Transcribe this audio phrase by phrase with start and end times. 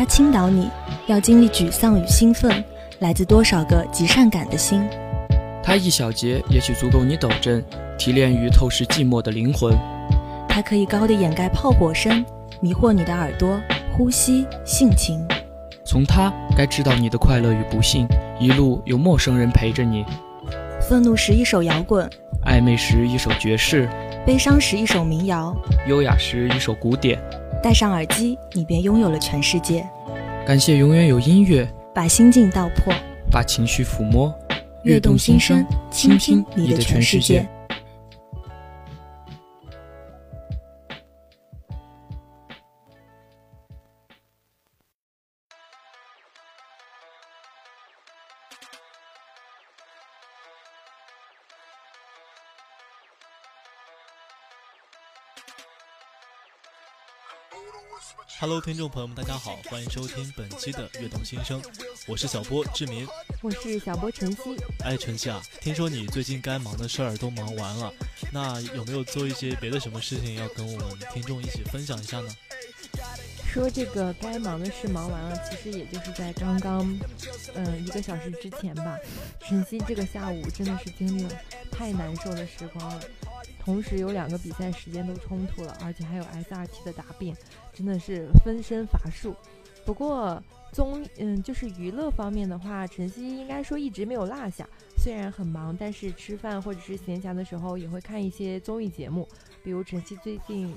[0.00, 0.66] 他倾倒你，
[1.08, 2.64] 要经历沮丧与兴奋，
[3.00, 4.82] 来自多少个极善感的心。
[5.62, 7.62] 他一小节也许足够你抖震，
[7.98, 9.76] 提炼于透视寂寞的灵魂。
[10.48, 12.24] 它可以高的掩盖炮火声，
[12.62, 13.60] 迷惑你的耳朵、
[13.92, 15.22] 呼吸、性情。
[15.84, 18.08] 从他该知道你的快乐与不幸，
[18.38, 20.06] 一路有陌生人陪着你。
[20.80, 22.08] 愤怒时一首摇滚，
[22.46, 23.86] 暧昧时一首爵士，
[24.24, 25.54] 悲伤时一首民谣，
[25.86, 27.22] 优雅时一首古典。
[27.62, 29.86] 戴上耳机，你便拥有了全世界。
[30.50, 31.64] 感谢永远有音乐，
[31.94, 32.92] 把心境道破，
[33.30, 34.36] 把情绪抚摸，
[34.82, 37.48] 悦动心声，倾听你的全世界。
[58.38, 61.60] Hello，听众朋友们，大家好，欢迎收听本期的悦动心声，
[62.06, 63.06] 我是小波志明，
[63.42, 64.56] 我是小波晨曦。
[64.82, 67.92] 哎，晨曦啊，听说你最近该忙的事儿都忙完了，
[68.32, 72.34] 那有没有做一些别的什么事情要跟我们听众一起分享一下呢？
[73.52, 76.98] 说这个该忙的事忙完了，其实也就是在刚刚，
[77.54, 78.96] 嗯，一个小时之前吧。
[79.40, 81.30] 晨曦这个下午真的是经历了
[81.70, 83.02] 太难受的时光了。
[83.62, 87.36] 同时有两个比赛时间都冲突了，而且还有 SRT 的答辩，
[87.72, 89.36] 真的是分身乏术。
[89.84, 94.68] 不过综嗯就是娱乐方面的话，晨曦应该说一直没有落下。
[94.96, 99.26] 虽然很忙，但是吃饭或者是闲暇的时候也会看一些综艺节目，
[99.64, 100.74] 比如晨曦最近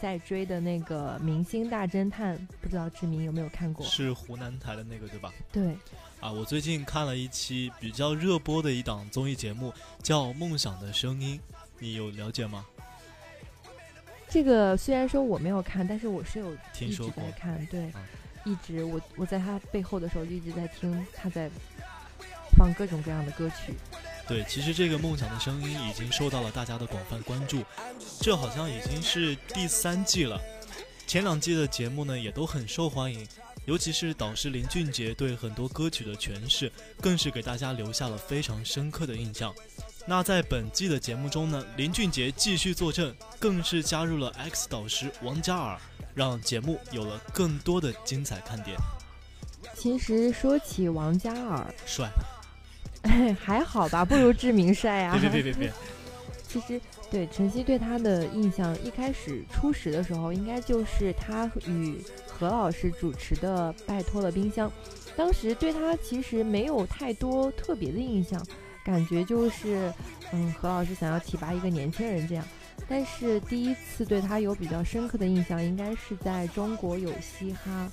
[0.00, 3.86] 在追的那个《明星大侦探》，不知道志明有没有看过？
[3.86, 5.32] 是湖南台的那个对吧？
[5.52, 5.76] 对。
[6.18, 11.40] 啊，我最近看了一期比较热播的一档综艺节目，叫《梦想的声音》。
[11.80, 12.64] 你有了解吗？
[14.28, 17.90] 这个虽然说我没有看，但是我是有听说在看，对，
[18.44, 21.50] 一直我我在他背后的时候就一直在听他在
[22.56, 23.74] 放各种各样的歌曲。
[24.28, 27.64] 对，其实这个梦想的声音已经受到了大家的广泛关注，
[28.20, 30.40] 这好像已经是第三季了。
[31.08, 33.26] 前两季的节目呢也都很受欢迎，
[33.64, 36.70] 尤其是导师林俊杰对很多歌曲的诠释，
[37.00, 39.52] 更是给大家留下了非常深刻的印象。
[40.06, 45.78] 那在本季的节目中呢，林俊杰继续坐镇，更是加入了 X 导师王嘉尔，
[46.14, 48.76] 让节目有了更多的精彩看点。
[49.74, 52.10] 其实说起王嘉尔，帅，
[53.38, 55.16] 还好吧，不如志明帅啊。
[55.20, 55.72] 别别别别别。
[56.48, 64.68] 其实对晨曦对他的印象，一开始初始的时候，应该就是他与何老师主持的《拜托了冰箱》，
[65.14, 68.44] 当时对他其实没有太多特别的印象。
[68.84, 69.92] 感觉就是，
[70.32, 72.44] 嗯，何老师想要提拔一个年轻人这样，
[72.88, 77.90] 但是第一次对他有比较深刻的印象，应该是在中国有嘻哈，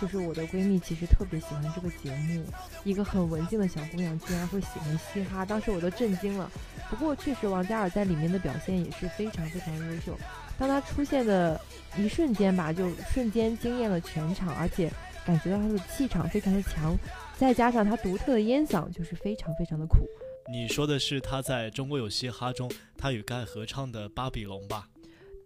[0.00, 2.44] 就是我的闺蜜其实特别喜欢这个节目，
[2.84, 6.50] 一个很文静的小姑娘居然会喜欢嘻哈，当时我都震惊了。
[6.90, 10.16] 不过确实王嘉尔在里面的表现也是非常非常优秀，
[10.58, 11.60] 当他出现的
[11.96, 14.92] 一瞬间吧，就瞬间惊艳了全场，而且
[15.24, 16.94] 感觉到他的气场非常的强，
[17.36, 20.06] 再加上他独特的烟嗓，就是非常非常的苦。
[20.48, 24.88] 你说的是他在中国有嘻哈中，他与盖合唱的《巴比龙》吧？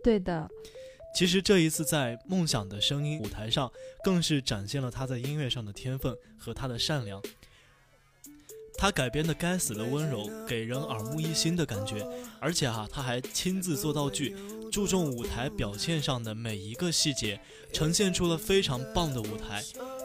[0.02, 0.48] 对的。
[1.14, 3.72] 其实这一次在《梦想的声音》舞台上，
[4.04, 7.20] 更是展现了他在音乐上的天分和他的善良。
[8.76, 12.06] 他改编的《该死的温柔》给人耳目一新的感觉，
[12.38, 14.34] 而且哈，他还亲自做道具，
[14.70, 17.40] 注重舞台表现上的每一个细节，
[17.72, 19.62] 呈现出了非常棒的舞台。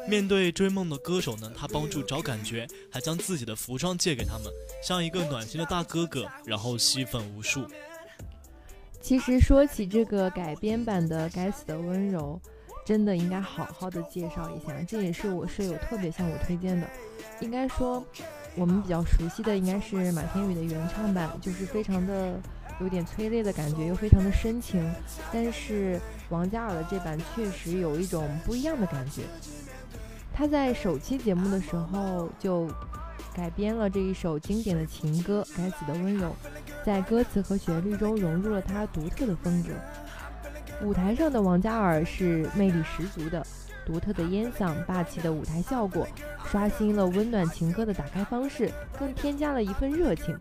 [0.08, 4.52] 面对追梦的歌手呢，他帮助找感觉，还将自己的服装借给他们，
[4.84, 7.66] 像一个暖心的大哥哥，然后吸粉无数。
[9.02, 12.40] 其实说起这个改编版的《该死的温柔》，
[12.86, 16.88] 真的应该好好的介绍一下，这也是我舍友特别向我推荐的。
[17.40, 18.06] 应该说，
[18.56, 22.40] 我们比较熟悉的应该是马天宇的原唱版，就是非常的
[22.80, 24.88] 有点催泪的感觉，又非常的深情。
[25.34, 26.00] 但是
[26.30, 29.24] 王嘉尔的这版确实有一种不一样的感觉。
[30.38, 32.68] 他在首期节目的时候就
[33.34, 36.28] 改编了这一首经典的情歌《该死的温柔》，
[36.86, 39.70] 在歌词和旋律中融入了他独特的风格。
[40.86, 43.48] 舞台上的王嘉尔是魅力十足的，
[43.86, 46.06] 独特的烟嗓、霸气的舞台效果，
[46.46, 50.38] 刷新了温暖情歌的打开方式，更添加了一份热情。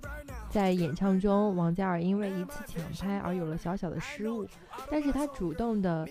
[0.50, 4.44] 在演唱中，王嘉尔因为一次抢拍而有了小小的失误，
[4.90, 6.08] 但是他主动的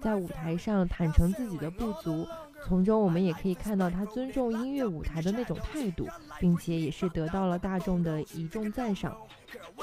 [0.00, 2.26] 在舞台上坦诚自己的不足。
[2.64, 6.08] 从中我们也可以看到他尊重音乐舞台的那种态度，
[6.40, 9.16] 并且也是得到了大众的一众赞赏。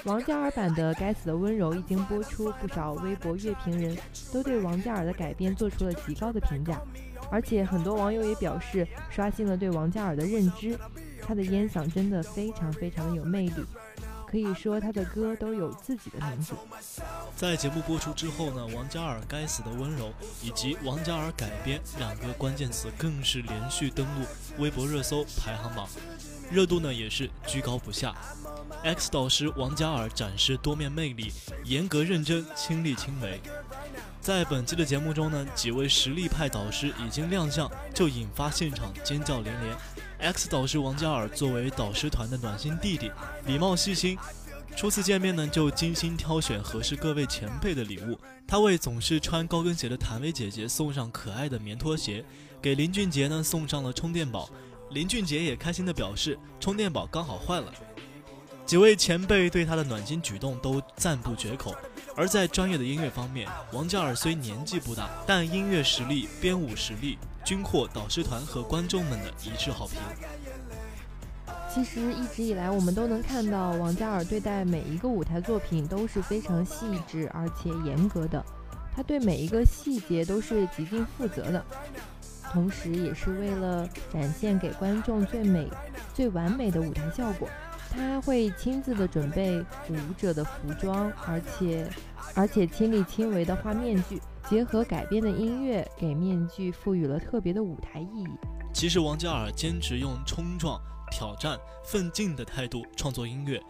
[0.06, 3.98] 王嘉尔版的《该死的温柔》一经播出，不少微博乐评人
[4.34, 6.81] 都对王嘉尔的改编做出了极高的评价。
[7.31, 10.78] 而且很多网友也表示刷新了对王嘉尔的认知，
[11.22, 13.66] 他的烟嗓真的非常非常的有魅力。
[14.34, 16.56] 可以说他的歌都有自己的名字。
[17.36, 20.08] 在节目播出之后呢，王嘉尔《该死的温柔》
[20.42, 24.26] 以及王嘉尔改编两个关键词更是连续登陆
[24.58, 25.88] 微博热搜排行榜，
[26.50, 28.16] 热度呢也是居高不下。
[28.82, 31.32] X 导师王嘉尔展示多面魅力，
[31.64, 33.40] 严格认真，亲力亲为。
[34.20, 39.78] 在本期的节目中呢，几位实力派导师已经亮相，就引发现场尖叫连连。
[40.24, 43.12] X 导师王嘉尔作为导师团的暖心弟弟，
[43.46, 44.18] 礼貌细心。
[44.74, 48.18] 初次见面呢，就精心挑选合适各位前辈的礼物。
[48.48, 52.24] 他为总是穿高跟鞋的谭维姐姐送上可爱的棉拖鞋，
[52.62, 54.50] 给林俊杰呢送上了充电宝。
[54.92, 57.74] 林俊杰也开心地表示，充电宝刚好坏了。
[58.65, 61.75] 几位前辈对他的暖心举动都赞不绝口。
[62.15, 69.98] 而在专业的音乐方面，王嘉尔虽年纪不大，但音乐实力、编舞实力均获导师团和观众们的一致好评。
[71.74, 78.44] 其实一直以来，我们都能看到王嘉尔对待每一个舞台作品都是非常细致而且严格的，
[78.95, 81.65] 他对每一个细节都是极尽负责的，
[82.51, 85.68] 同时也是为了展现给观众最美、
[86.13, 87.50] 最完美的舞台效果。
[87.95, 91.88] 他会亲自的准备舞者的服装，而且
[92.34, 94.19] 而且亲力亲为的画面具，
[94.50, 98.28] 结合改编的音乐，给面具赋予了特别的舞台意义。
[98.74, 100.81] 其实王嘉尔坚持用冲撞、
[101.12, 101.56] 挑战、
[101.86, 103.62] 奋进的态度创作音乐，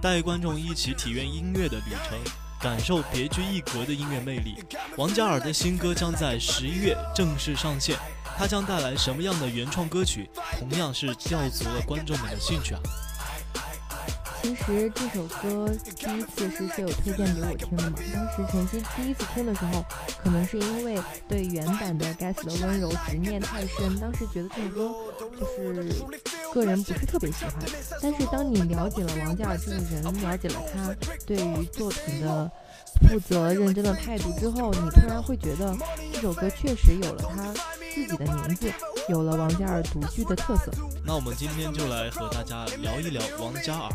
[0.00, 2.16] 带观众一起体验音乐的旅程，
[2.60, 4.62] 感受别具一格的音乐魅力。
[4.96, 7.96] 王嘉尔的新歌将在十一月正式上线，
[8.38, 10.30] 他将带来什么样的原创歌曲，
[10.60, 12.80] 同样是吊足了观众们的兴趣啊！
[14.42, 17.96] 其实这首歌第一次是舍友推荐给我听的嘛。
[18.12, 19.84] 当时晨曦第一次听的时候，
[20.20, 24.90] 可能是因为对原版的《该死的温柔》执念太深，当时觉得这首歌
[25.38, 25.94] 就是
[26.52, 27.54] 个人不是特别喜欢。
[28.02, 30.92] 但是当你了解了王嘉尔这个人，了解了他
[31.24, 32.50] 对于作品的
[33.08, 35.72] 负责认真的态度之后，你突然会觉得
[36.12, 37.54] 这首歌确实有了他
[37.94, 38.72] 自己的名字，
[39.08, 40.70] 有了王嘉尔独具的特色。
[41.04, 43.90] 那我们今天就来和大家聊一聊王嘉尔。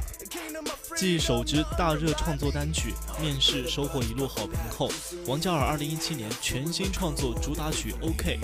[0.95, 4.89] 继首支大热创作单曲《面试》收获一路好评后，
[5.27, 8.37] 王嘉尔2017年全新创作主打曲《OK》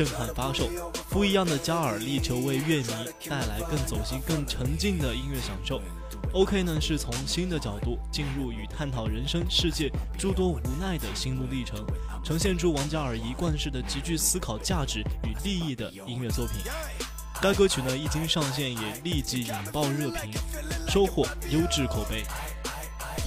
[0.00, 0.70] 震撼发售。
[1.10, 2.86] 不一样的嘉尔力求为乐迷
[3.28, 5.78] 带来更走心、更沉浸的音乐享受。
[6.32, 11.84] 《OK》呢是从新的角度进入与探讨人生、世界诸多无奈的心路历程，
[12.24, 16.56] 呈现出王嘉尔一贯式的极具思考价值与利益的音乐作品。
[17.42, 20.32] 该歌曲呢一经上线，也立即引爆热评，
[20.88, 22.24] 收获优质口碑。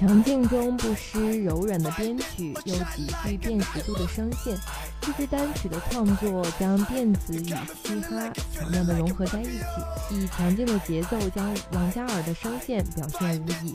[0.06, 4.54] 强劲中不失柔软的编曲，又极具辨识度的声线。
[5.00, 9.64] 这支单曲的创作将电子与嘻哈巧妙地融合在一起，
[10.12, 13.74] 以强劲的节奏将王嘉尔的声线表现无疑。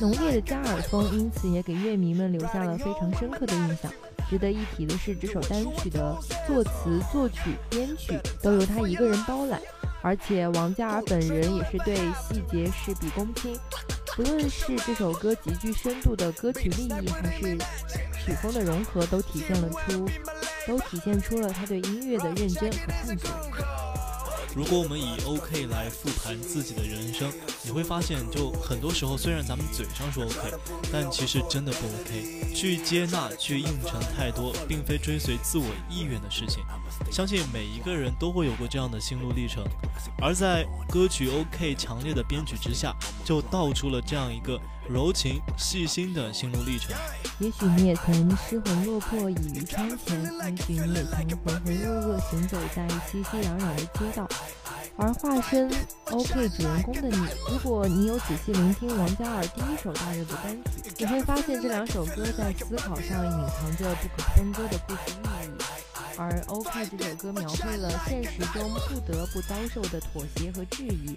[0.00, 3.88] 浓烈的嘉尔风因此也给乐迷们留下了非常深刻的印象。
[4.28, 9.60] 值得一提的是，这首单曲的作词、作曲、编曲都由他一个人包揽。
[10.02, 13.56] 而且王嘉尔本人也是对细节事必躬亲，
[14.18, 17.56] 不论是这首歌极具深度的歌曲立意，还是
[18.18, 20.10] 曲风的融合，都体现了出，
[20.66, 23.87] 都体现出了他对音乐的认真和探索。
[24.54, 27.30] 如果我们以 OK 来复盘自己的人生，
[27.62, 30.52] 你会发现，就很多时候，虽然咱们嘴上说 OK，
[30.92, 32.54] 但其实真的不 OK。
[32.54, 36.64] 去接纳、去应承太多，并非追随自我意愿的事情。
[37.10, 39.62] 相信每一个人都会有过这样的心路历程，
[40.20, 46.96] 而在歌曲 OK 强烈的编曲之下，就道出了这样一个柔情细心的心路历程。
[47.38, 54.26] 也许你也曾失魂落魄倚于窗前，也许你也曾浑浑噩噩行走在熙熙攘攘的街道。
[54.96, 55.70] 而化身
[56.06, 57.16] OK 主人公的你，
[57.48, 65.62] 如果你有仔细聆听王嘉尔第一首大热的单曲，你会发现这两首歌在思考上隐藏着不可分割的故事意义。
[66.16, 71.16] 而 OK 这首歌描绘了现实中不得不遭受的妥协和质疑、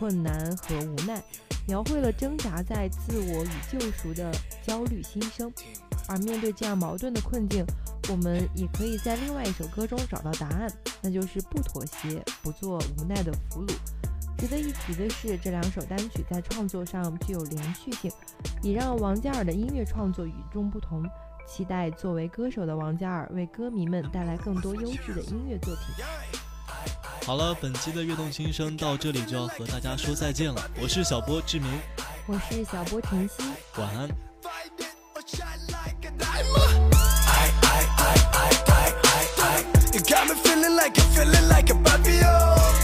[0.00, 1.22] 困难和无奈，
[1.68, 4.32] 描绘了挣扎在自我与救赎的
[4.66, 5.52] 焦虑心声。
[6.08, 7.62] 而面对这样矛盾的困境，
[8.08, 13.74] 我们也可以在另外一首歌中找到答案，那就是不妥协，不做无奈的俘虏。
[14.38, 18.10] 值得一提的是，这两首单曲在创作上具有连续性，
[18.62, 21.04] 也让王嘉尔的音乐创作与众不同。
[21.46, 26.49] 期待作为歌手的王嘉尔为歌迷们带来更多优质的音乐作品。
[27.26, 30.70] 好了，本期的悦动新生到这里就要和大家说再见了。
[30.82, 31.68] 我是小波志明，
[32.26, 33.44] 我是小波晨曦，
[33.76, 34.08] 晚安。
[39.92, 42.24] You got got me feeling like a feeling like a papillon.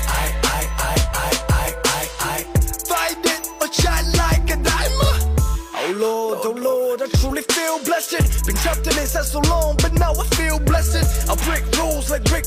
[0.08, 2.44] I, I, I, I, I, I, I
[2.86, 5.40] find it or shine like a diamond.
[5.74, 8.46] Oh Lord, oh Lord, I truly feel blessed.
[8.46, 11.28] Been trapped in this so long, but now I feel blessed.
[11.28, 12.46] I break rules like Rick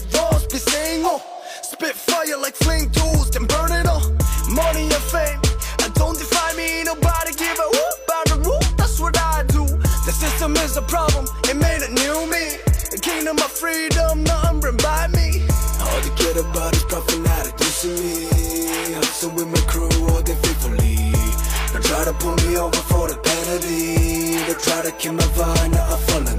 [2.19, 4.03] fire like flame tools, then burn it all.
[4.49, 5.39] Money and fame,
[5.79, 8.65] I don't define me, nobody give a whoop about the rule.
[8.77, 9.63] That's what I do.
[10.07, 12.45] The system is a problem, it made a new me.
[12.91, 15.47] The kingdom of freedom, nothing run by me.
[15.85, 18.93] All they care about is profit, not dissing me.
[18.95, 20.97] Hustle with my crew, all day faithfully.
[21.71, 24.43] Don't try to pull me over for the penalty.
[24.47, 26.38] They try to kill my vibe, now follow me.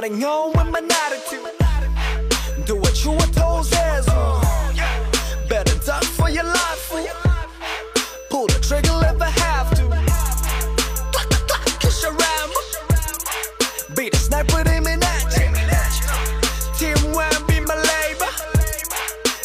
[0.00, 1.44] starting on with my attitude.
[2.64, 4.06] Do what you were told says.
[5.46, 6.90] Better duck for your life.
[8.30, 9.82] Pull the trigger if I have to.
[11.12, 12.50] Clack, clack, clack, kiss your ram.
[13.94, 15.52] Be the sniper aiming at you.
[16.78, 18.32] Team one be my labor.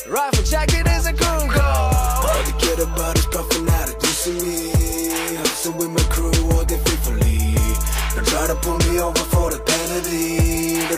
[0.10, 1.92] Rifle jacket is a crew goal.
[2.28, 5.36] All they care about is puffing out of this me.
[5.36, 7.56] Hustling with my crew all day faithfully.
[8.16, 9.45] They try to pull me over for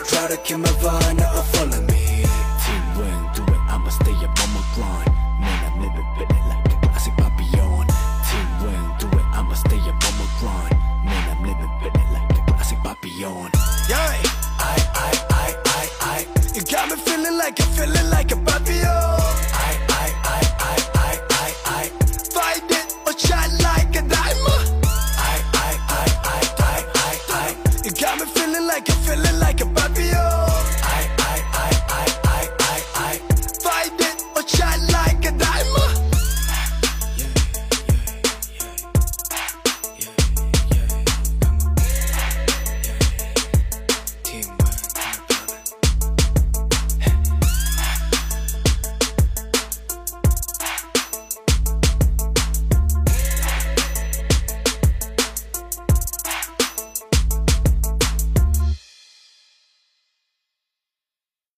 [0.08, 2.24] Try to kill my vibe, now I follow me.
[2.64, 5.10] Team win, do it, I'ma stay up on my grind.
[5.38, 7.86] Man, I'm living bit it like the classic Papillon
[8.26, 10.76] Team win, do it, I'ma stay up on my grind.
[11.04, 13.50] Man, I'm living bit it like the classic Papillon
[13.88, 14.00] Yeah,
[14.58, 15.46] I, I, I,
[15.76, 18.17] I, I You got me feeling like, I'm feeling like